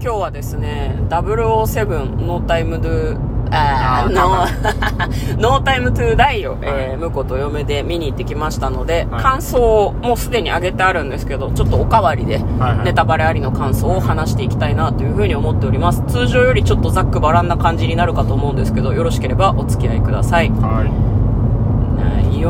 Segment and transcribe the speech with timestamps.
[0.00, 3.18] 今日はですね、007ノータイムドゥ、
[3.50, 16.04] あーノー、 ノータイムトゥーダイを、えー、はい婿と嫁で見に行ってきましたので、はい感想をもうすでに上げてあるんですけど、ちょっとおかわりで、はいネタバレありの感想を話していきたいなというふうに思っております。
[16.06, 20.50] 通常よりちょっとざっくばらんな感じになるかと思うんですけど、よろしければお付き合いください。
[20.50, 21.17] はい。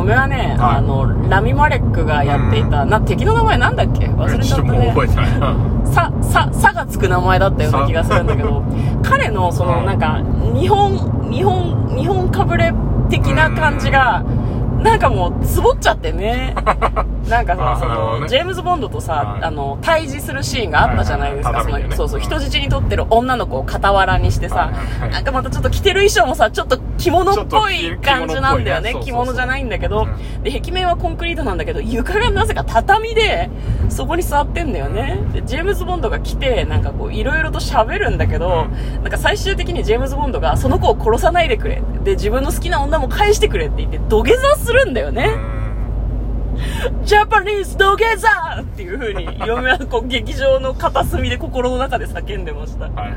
[0.09, 0.77] ね嫁はね、はい。
[0.77, 4.06] あの、ラミ・マレックがやっていた、な、敵の名前なんだっけ？
[4.06, 4.88] 忘れちゃったね。
[4.88, 5.56] 覚えてないな。
[5.84, 8.62] さ、さ、さがつく名前だったような気がするんだけど、
[9.02, 10.20] 彼のそのうんなんか、
[10.55, 12.73] 日本、日本、日本かぶれ
[13.10, 14.24] 的な感じが、
[14.83, 16.55] なんかもう、つぼっちゃってね。
[17.28, 18.28] なんかさ、その、ね。
[18.28, 19.45] ジェームズ・ボンドとさは、い。
[19.45, 21.62] あの、対峙するシーンがあったじゃないですか。
[21.62, 21.72] そはい。
[21.72, 24.70] はいはいのそうそう、人質にとってる女の子を傍らにしてさ
[25.11, 28.93] なんかまたちょっと着てる衣装もさ、ちょっと着物っぽい感じなんだよね。
[28.93, 33.48] 着着物じゃないんだけどう、で、壁面はコンクリートなんだけど、床がなぜか畳で、
[33.89, 35.20] そこに座ってんだよね。
[35.33, 38.66] で、ジェームズ・ボンドが来て、なんかこう、いろいろと喋るんだけど、
[39.03, 41.83] なんか最終的にジェームズ・ボンドが、その子を殺さないでくれ。
[42.05, 45.31] で、自分の好きな女も返してくれって言って、土下座するんだよね。
[47.05, 48.28] ジャパニーズ土下座
[48.61, 52.87] っていう風に、嫁はこう、劇場の片隅で心の中で叫んでました。
[52.87, 53.15] はいはい。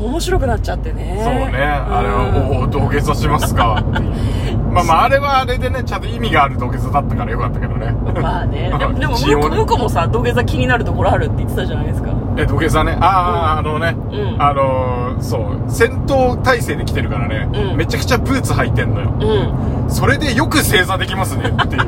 [0.00, 1.20] 面白くなっちゃってね。
[1.22, 1.58] そうね。
[1.58, 3.82] あれは、うんおお、土下座しますか。
[4.72, 7.94] まあまあ、あれはあれでね、ちゃんと意味がある土下座だったからよかったけどね。
[8.20, 8.72] まあね。
[8.98, 12.10] でも、向こう向こうもさ、土下座気になるところあるって言ってたじゃないですか。
[12.36, 12.96] え、土下座ね。
[13.00, 19.10] ああ、あのね、うんあのー、そう、戦闘態勢で来てるからね、うんめちゃくちゃブーツ履いてんのよ。
[19.20, 19.90] うん。
[19.90, 21.84] それでよく正座できますねっていう。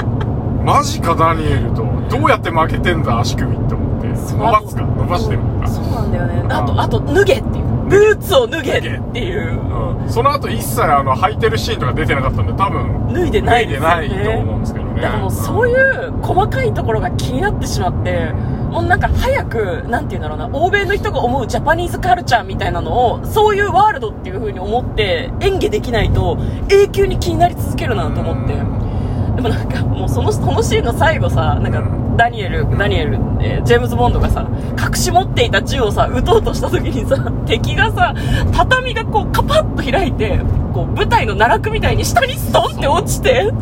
[0.64, 1.84] マジか、ダニエルと。
[2.08, 4.08] どうやって負けてんだ、足首って思って。
[4.08, 5.68] 伸ばすか伸ばしてるのか。
[5.68, 6.44] そうなんだよね。
[6.50, 7.64] あうんと、あと、脱げっていう。
[7.88, 8.80] ブーツを脱げっ
[9.12, 9.60] ていう。
[10.02, 10.10] うん。
[10.10, 13.78] その後一切あの、履いてるシーンとか出てなかったんで、多分、脱いでないね。
[13.78, 15.02] 脱いでないと思うんですけどね。
[15.02, 18.32] だからもうそういう細かいところが気になってしまって、
[18.70, 26.38] もうなんか早く、なんて言うんだろうな、欧米の人が思うジャパニーズカルチャーみたいなのを、そういうワールドっていう風に思って演技できないと
[26.70, 28.54] 永久に気になり続けるなと思って。
[28.54, 31.82] でもなんかもうその、そのシーンの最後さ、なんか
[32.16, 34.46] ダニエル、ダニエル、えージェームズ・ボンドがさ、
[34.78, 37.16] 隠し持っていた銃をさ、撃とうとした時にさ、
[37.46, 38.14] 敵がさ、
[38.52, 40.38] 畳がこうカパッと開いて、
[40.72, 43.50] こう舞台の奈落みたいに下にストンって落ちて、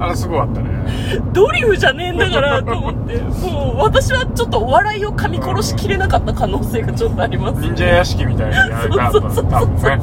[0.00, 0.68] あれすごかったね。
[1.32, 3.16] ドリフじゃねえんだからと思って、
[3.50, 7.60] もう私はちょっとお笑いを噛み殺しきれなかった可能性がちょっとあります。
[7.62, 9.98] 忍者屋敷みたいなやり方だったそうそうそう多分ね。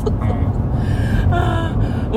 [1.32, 1.71] あーもう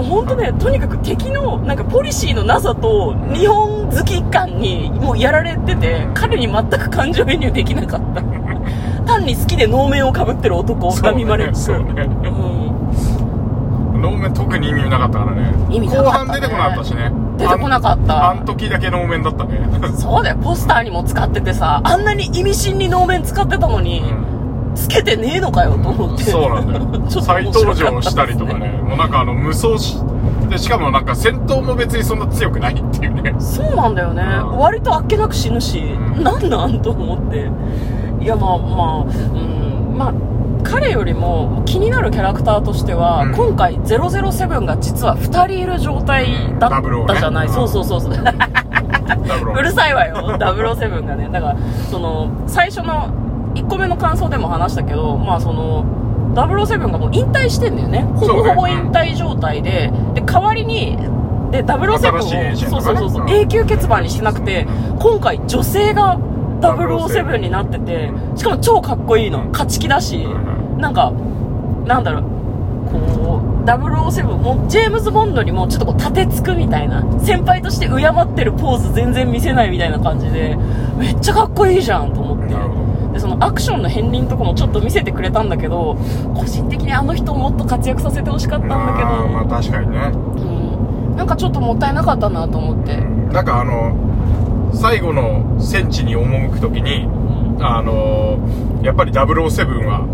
[0.09, 8.23] 本当ね、とにかく敵のなんかポリシーのなさと日本好き感にもうやられてて、彼に全く感情移入できなかった。
[9.07, 11.57] 単に好きで能面をかぶってる男、そうねラミマレック。
[11.57, 14.01] そうねうんうん。
[14.01, 15.53] 能面特に意味なかったからね。
[15.71, 17.13] 意味なかったね後半出てこなかったしね。
[17.37, 19.61] 出てこなかったあんあん時だけ能面だったね。
[19.97, 24.03] そうだよ、ポスターにも使っててさ、あんなに意味深に能面使ってたのに、
[24.75, 26.25] つけてねえのかよと思って。
[26.25, 27.11] そうなんだよ。
[27.23, 28.81] 再登場したりとかね。
[28.83, 29.99] もうなんかあの無双し
[30.49, 33.35] でしかもなんか戦闘も別にそんな強くないっていうね。
[33.39, 34.59] そうなんだよね、うん。
[34.59, 35.81] 割とあっけなく死ぬし、
[36.17, 36.23] うん。
[36.23, 37.51] なんなんと思って。
[38.21, 39.97] いやまあまあうん。
[39.97, 40.13] まあ
[40.65, 43.35] 彼よりも気になるキャラクターとしては、うん。
[43.35, 46.27] 今回007が実は2人いる状態
[46.59, 48.13] だったじゃない、うんそうそうそうそう。
[48.13, 48.17] う
[49.63, 50.37] るさいわよ。
[50.39, 51.29] 007がね。
[51.31, 51.57] だから
[51.91, 53.09] その最初の
[53.55, 55.85] 1個目の感想でも話したけどまあその
[56.35, 58.01] 007がもう引退してんだよね。
[58.17, 59.93] ほぼほぼ引退状態で。
[60.15, 60.97] で代わりに
[61.53, 64.67] で007新しいエーをそうそうそう永久欠番にしてなくて
[64.99, 66.19] 今回女性が
[66.61, 69.45] 007になっててしかも超かっこいいの。
[69.53, 71.13] 勝ち気だしうなんか
[71.85, 72.23] なんだろう。
[72.91, 77.05] こう007もジェームズ・ボンドにもちょっとこう立てつくみたいな。
[77.21, 80.59] 先輩として敬ってるポーズ全然見せないみたいな感じで
[80.99, 82.55] めっちゃかっこいいじゃんと思って
[83.15, 85.97] でそのアクションの片鱗とかもちょっと見せてくれたんだけど
[86.35, 89.99] 個人的にあの人をもっと活躍させてほしかったんだけあーまあど、確かにね。
[90.13, 97.07] うん、なんかちょっともったいなかったなと思って、なんかあの最後の戦地に赴く時に
[97.61, 98.39] あの
[98.83, 100.07] やっぱり007は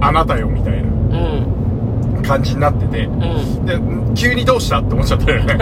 [0.00, 2.22] あなたよみたいなうん。
[2.24, 3.04] 感じになってて。
[3.04, 3.64] うん。
[3.64, 3.78] で
[4.20, 5.56] 急にどうしたって思っちゃったよね。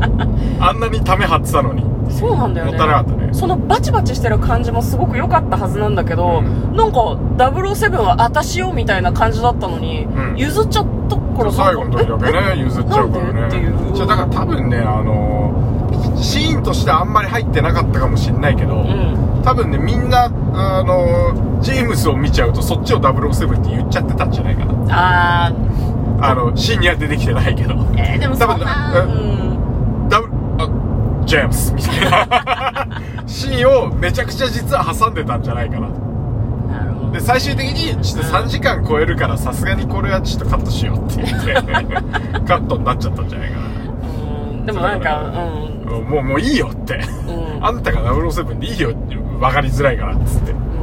[0.58, 2.72] あんなにため張ってたのにそうなんだよね。
[2.72, 3.30] もったいなかったね。
[3.32, 6.76] そのバチバチしてる感じもすごく良かったはずなんだけど、うん。
[6.76, 6.98] なんか
[7.36, 10.36] 007は私よみたいな感じだったのに、うん。
[10.36, 12.58] 譲っちゃったから最後の時だけねえ？
[12.60, 13.48] 譲っちゃうからね。
[13.94, 15.52] じゃあだから多分ねあの
[16.16, 19.42] シーンとしてあんまり入ってなかったかもしんないけど、うん。
[19.44, 24.74] 多分ねみんなあのジェームスを見ちゃうとそっちを007って言っちゃってたんじゃないかな。
[24.90, 25.52] あ
[26.20, 27.74] あのシーンには出てきてないけど。
[27.74, 28.54] ーえー、でもそんな
[28.92, 29.63] 多分うねん
[31.34, 35.88] ジェームスみたいなシーンをめちゃくちゃ実は挟んでたんじゃないかな。
[35.88, 37.12] なるほど。
[37.12, 41.52] で最終的にちょっと3時間超えるからさすがにこれはちょっとカットしようって言って
[42.46, 44.66] カットになっちゃったんじゃないかうん。
[44.66, 45.86] でもなんかうん。
[45.86, 47.00] なもうもういいよって。
[47.26, 47.66] うん。
[47.66, 48.92] あんたが007でいいよ
[49.40, 50.52] 分かりづらいからっつって。
[50.52, 50.73] うん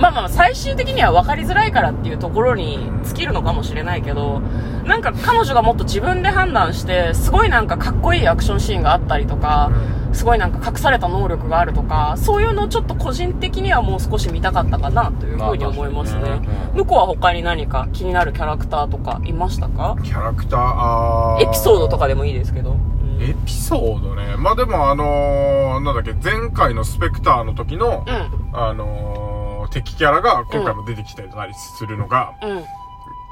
[0.00, 4.40] まあまあ最終的には分かりづらいからっていうところに尽きるのかもしれないけど
[4.84, 9.70] なんか彼女がもっと自分で判断してすごいなんかかっこいいアクションシーンがあったりとか
[10.12, 16.40] すごいなんか隠された能力があるとかそういうのをちょっと個人的にはもう少し見たかったかなというふうに思いますね。
[16.74, 19.96] 向こうは他に何か気になるキャラクターとかいましたか？
[20.02, 21.42] キャラクターあー。
[21.42, 23.22] エピソードとかでもいいですけど、うん。
[23.22, 24.36] エピソードね。
[24.38, 28.56] まあでもあのー、なんだっけ前回のスペクターの時の、うん。
[28.58, 29.27] あのー、
[29.82, 32.64] 敵キャラが今回も出てきてたりするのがうん。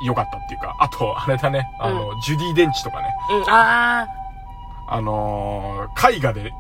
[0.03, 1.67] 良かったっていうかあとあれだね。
[1.81, 3.09] あの、ジュディ・デンチとかね。
[3.31, 3.51] うん。
[3.51, 4.07] あ
[4.89, 6.53] あのー、絵画で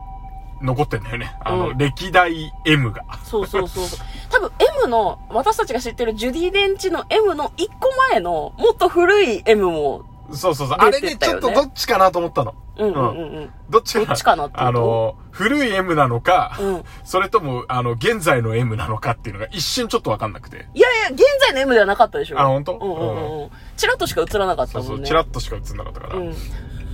[0.62, 1.36] 残ってんだよね。
[1.40, 1.78] あの、うん。
[1.78, 3.04] 歴代 M が。
[3.08, 3.84] あそうそうそう。
[4.30, 10.02] 多分 M の私たちが知ってるジュディ・デンチの M の1個前のもっと古い M も
[10.32, 10.78] そうそうそう。
[10.78, 12.54] あれね、出てたよねちょっとどっちかなと思ったの。
[12.78, 20.68] うんうんうんうんどっちかなどっちかなってあの、古い M なのか、うんそれとも、あの、現在の M なのかっていうのが一瞬ちょっとわかんなくて。
[20.74, 22.76] いやいや、現在の M ではなかったでしょあ本当？
[22.76, 23.02] うんうんう
[23.40, 23.50] んうん。
[23.76, 24.86] チラッとしか映らなかったもね。
[24.86, 26.16] そうんそう、チラッとしか映んなかったから。
[26.16, 26.34] うん。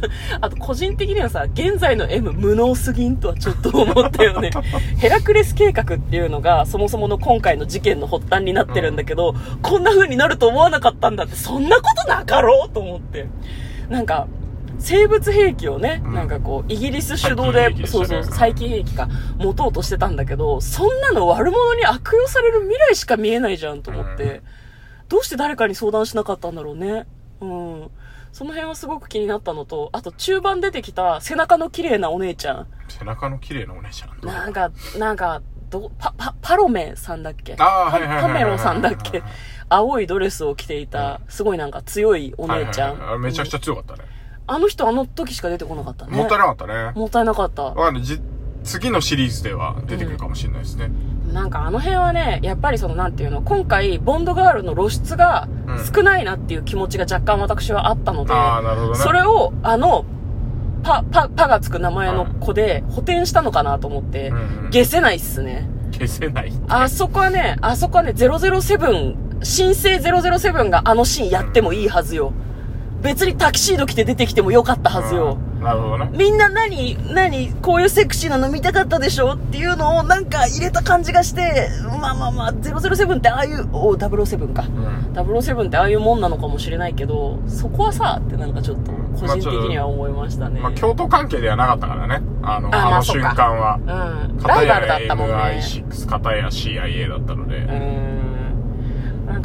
[0.41, 4.51] あと、個人的にはさ、現在の M 無能すぎんとはちょっと思ったよね。
[4.99, 13.29] ヘラクレス計画っていうのが、そもそもの今回の事件の発端になってるんだけど、こんな風になると思わなかったんだって、そんなことなかろうと思って。
[13.89, 14.27] なんか、
[14.79, 19.09] 生物兵器をね、うんなんかこう、イギリス主導で、そうそう、細菌兵器か、
[19.39, 24.43] 持とうとしてたんだけど、そんなの悪者に悪用される未来しか見えないじゃんと思って、うん
[25.09, 27.05] どうして誰かに相談しなかったんだろうね。
[27.43, 27.91] うん。
[28.33, 32.67] その辺はすごく気になったのと、あと中盤出てきた背中の綺麗なお姉ちゃん。
[32.89, 34.27] 背中の綺麗なお姉ちゃん？
[34.27, 37.57] なんか、なんか、ど、パ、パ、パロメさんだっけ？
[37.59, 39.23] あーパメロさんだっけ？
[39.69, 43.21] 青いドレスを着ていた、すごいなんか強いお姉ちゃん。
[43.21, 44.09] めちゃくちゃ強かったね。
[44.53, 46.17] あの人あの時しか出てこなかったね。
[46.17, 46.93] もったいなかったね。
[46.95, 47.63] もったいなかった。
[47.63, 48.21] わかんないじ
[48.65, 50.91] 次のシリーズでは出てくるかもしれないですね。
[51.33, 58.99] なんかあの辺はね、やっぱりそのなんていうの、今回、ボンドガールの露出がうん少ないなっていう気持ちが若干私はあったので、ああ、なるほどね。
[58.99, 60.05] それを、あの、
[60.83, 65.69] パ、パ、パがつく名前の子で補填したのかなと思ってうんうん、消せないっすね。
[65.93, 66.53] 消せない。
[66.69, 72.33] あそこはね、あそこはね、007、新生007があのシーンやってもいいはずよ。
[73.03, 75.39] 別にタキシード着て出てきてもよかったはずよ。
[75.47, 76.11] うんなるほどね。
[76.13, 81.69] みんな何、何、こういうセクシーなの見たかったでしょっていうのをなんか入れた感じがして、
[82.01, 84.65] まあまあまあ、007ってああいう、お007か。
[84.65, 85.13] うん。
[85.15, 88.91] 007ってああいうもんなのかもしれないけど、そこはさ、ってなんかちょっと
[89.21, 90.61] 個人的には思いましたね。
[90.61, 92.23] まあ、京都関係ではなかったからね。
[92.43, 93.77] あの、あの瞬間は。
[93.77, 94.37] うん。
[94.39, 95.35] ラ片イバルだやったもんね。
[95.35, 97.59] MI6、片や CIA だったので。
[97.59, 98.22] うーん。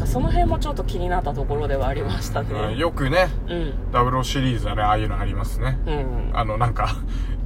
[0.07, 2.77] その辺もちょっと気になったところではありましたうんね。
[2.77, 3.73] よくね、うん。
[3.91, 5.77] 00シリーズはね、ああいうのありますね。
[5.85, 6.31] うん。
[6.33, 6.95] あの、なんか、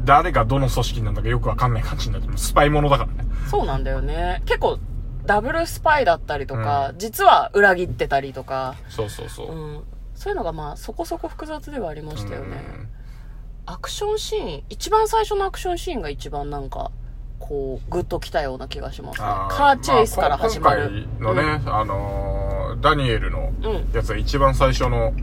[0.05, 2.37] 誰がどの組織なんだかよくわかんない感じになって。
[2.37, 3.29] スパイものだからね。
[3.49, 4.43] そうなんだよね。
[4.45, 4.79] 結構、
[5.25, 9.51] ダブルスパイだったりとか、実は裏切ってたりとか、そうそうそう。
[9.51, 9.83] うん。
[10.13, 12.57] そういうのがまあそこそこ複雑ではありましたよね。
[13.65, 16.91] アクションシーン、一番最初のアクションシーンが一番なんか、
[17.39, 19.25] こう、グッときたような気がしますね。
[19.27, 20.83] あカーチェイスから始まる。
[20.83, 22.40] あ今回のね、あのー
[22.81, 23.91] ダニエルのうん。
[23.93, 25.13] やつは一番最初の、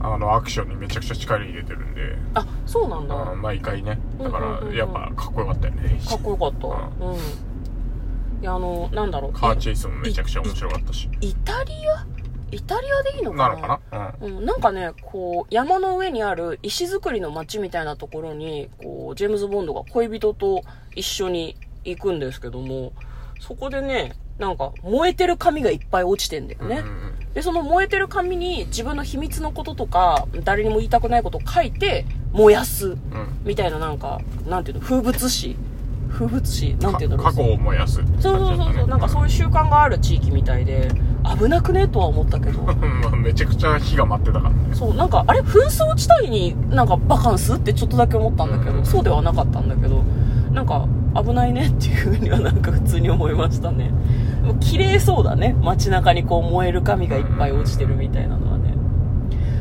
[0.00, 3.14] あの、アクションにめちゃくちゃ力入れてるんで、あ、そうなんだ。
[3.36, 3.98] 毎回ね。
[4.20, 6.00] だから、やっぱかっこよかったよね。
[6.06, 6.66] かっこよかった。
[6.66, 7.16] ううん。
[7.16, 7.20] い
[8.42, 9.32] や、あの、なんだろう。
[9.32, 11.08] カーチェイスもめちゃくちゃ面白かったし。
[11.20, 12.06] イタリア？
[12.50, 13.48] イタリアでいいのかな？
[13.48, 14.14] なのかな？
[14.20, 14.36] うん。
[14.38, 20.62] うん、なんかね、こう、山の上にある石造りの町みたいなところに、こう、ジェームズ・ボンドが恋人と
[20.94, 22.92] 一緒に行くんですけども、
[23.40, 26.82] そこでね、なんか、燃えてる紙がいっぱい落ちてんだよね。
[27.34, 32.88] で、その燃えてる紙に自分の秘密のこととか、誰にも言いたくないことを書いて、燃やす。
[32.88, 32.96] うん。
[33.44, 35.56] みたいななんか、なんていうの、風物詩？
[36.10, 36.76] 風物詩？
[36.80, 37.94] なんていうんだろう過去を燃やす。
[37.94, 40.88] そうそうそうそう、なんかそういう習慣がある地域みたいで、
[41.38, 41.86] 危なくね？
[41.88, 42.60] とは思ったけど。
[43.12, 43.22] うん。
[43.22, 44.74] めちゃくちゃ火が待ってたからね。
[44.74, 47.54] そう、なんか、あれ、紛争地帯になんかバカンス？
[47.54, 50.02] ってちょっとだけ思ったんだけど、うんそうではなかったんだけど、
[50.52, 53.92] なんか、危ないねっていうふうにはなんか普通に思いましたね。
[54.60, 55.54] 綺麗そうだね。
[55.60, 58.74] 街中にこう燃える紙がいっぱい落ちてるみたいなのはね。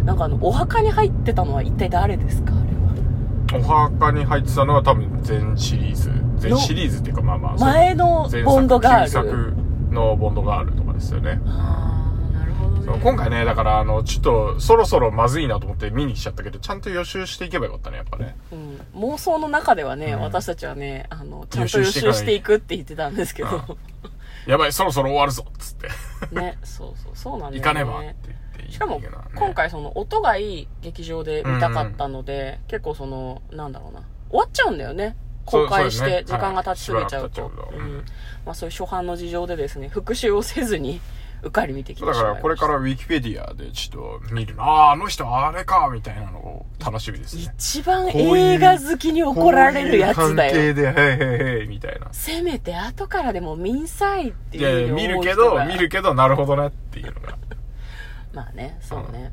[0.03, 2.53] なんかあの、お墓に入ってたのは一体誰ですか？
[2.53, 3.89] あれは。
[3.89, 6.11] お墓に入ってたのは多分全シリーズ。
[6.37, 7.55] 全シリーズっていうかまあまあ。
[7.57, 9.05] 前のボンドガール。
[9.05, 9.53] 旧作
[9.91, 11.39] のボンドガールとかですよね。
[11.45, 12.99] あー、なるほどね。
[13.01, 18.35] 今回ね、だからあの、ちょっとそろそろまずいなと思って見に来ちゃったけど、ちゃんと予習していけばよかったね、やっぱね。
[18.51, 20.21] うん、妄想の中ではね、うん。
[20.21, 23.77] 私たちはね、あの、ちゃんと予予習していくって言ってたんですけど、
[24.47, 25.89] やばい、そろそろ終わるぞっつって。
[26.35, 27.57] ね、そうそう、そうなんだよね。
[27.59, 28.71] 行かねばって言って。
[28.71, 29.01] しかも
[29.35, 35.15] 今、回その音がいい劇場で見たかったので、結構そのなんだろうな終わっちゃうんだよね。
[35.45, 38.05] 公開して時間が経ちすぎちゃうとうん。
[38.45, 41.01] まあ、そういう初版の事情でですね復習をせずに
[41.43, 47.43] うっかり見てきてしまいましただからこれからウィキペディアでちょっと見るなあーあの人あれかみたいなのを楽しみですね。
[47.55, 52.07] 一番映画好きに怒られるやつだこういう関係よで、へいへいへいみたいな。
[52.11, 57.37] せめて後からでも見んさいっていやいや、いうふうに見るけど、見るけど、なるほどねっていうのが。
[58.33, 59.31] まあね、そうね。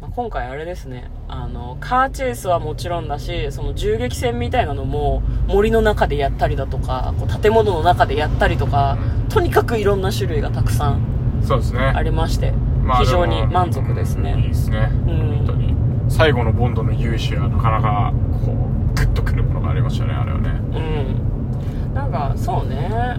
[0.00, 8.98] まあ、今回あれですね、あの、カーチェイスはもちろんだし、その銃撃戦みたいなのも森の中でやったりだとか、こう建物の中でやったりとか、
[9.28, 11.17] とにかくいろんな種類がたくさん
[11.48, 11.80] そうですね。
[11.80, 12.52] ありまして、
[12.84, 14.44] まあ非常に満足ですいいね。
[14.48, 14.90] ですね。
[15.06, 15.74] うん本当に。
[16.10, 18.12] 最後のボンドの勇姿はなかなか、
[18.44, 20.50] こう、グッとくるものがありましたね、あれはね。
[20.50, 21.94] うん。
[21.94, 23.18] なんか、そうね。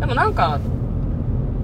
[0.00, 0.60] でもなんか、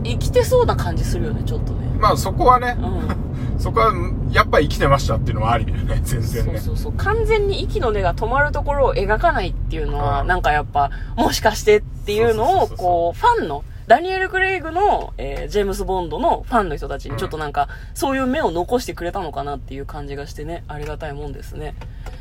[0.05, 1.89] 生きてそうな感じするよね、ちょっとね。
[1.99, 3.17] まあそこはね、うん。
[3.59, 3.93] そこは、
[4.31, 6.59] やっぱ生きてましたっていうのはありだよね、 全然ね。
[6.59, 6.93] そうそうそう。
[6.99, 21.75] 完全に息の根が止まるところを描かないっていうのは、うんなんかやっぱ、もしかしてっていうのを、こう、ファンの、ダニエル・クレイグの、えージェームス・ボンドのファンの人たちにちょっとなんか、そういう目を残してくれたのかなっていう感じがしてね、ありがたいもんですね。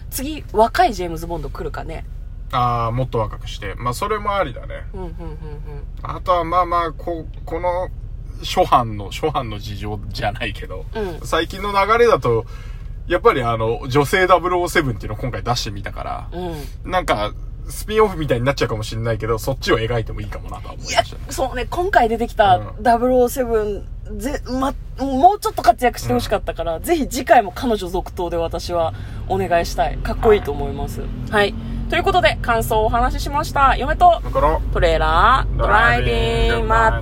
[0.09, 2.05] 次、若いジェームズ・ボンド来るかね。
[2.53, 3.75] ああ、もっと若くして。
[3.75, 4.85] まあそれもありだね。
[4.93, 5.11] うん、うん、うん、
[6.03, 7.89] あとはまあまあ、こう、この、
[8.43, 12.45] 初版の、初版の事情じゃないけど、うん最近の流れだと、
[13.07, 16.47] やっぱりあの、女性007っていうのを今回出してみたから、うん。
[16.85, 16.91] うん。
[16.91, 17.33] なんか、
[17.69, 23.83] スピンオフみたいになっちゃうかもしれないけど、そっちを描いてもいいかもなとは思いましたね。、そうね、今回出てきたうん007、
[24.17, 28.93] ぜ、ま、もうちょっと活躍してほしかったから、ぜひ次回も彼女続投で私は
[29.27, 29.97] お願いしたい。
[29.97, 31.01] かっこいいと思います。
[31.29, 31.53] はい。
[31.89, 33.75] ということで、感想をお話ししました。
[33.77, 34.21] 嫁と
[34.73, 37.01] トレーラー、ドライビング、また